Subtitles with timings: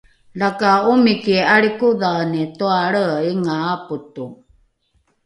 [0.39, 4.25] laka omiki alrikodhaeni toalreinga apoto